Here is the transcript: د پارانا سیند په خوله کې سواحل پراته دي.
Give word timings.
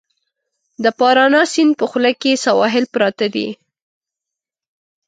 د 0.83 0.85
پارانا 0.99 1.41
سیند 1.53 1.73
په 1.79 1.85
خوله 1.91 2.11
کې 2.21 2.41
سواحل 2.45 2.85
پراته 2.93 3.27
دي. 3.35 3.47